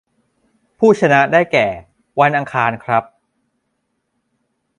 [0.79, 1.67] ผู้ชนะได้แก่
[2.19, 3.03] วันอังคารครับ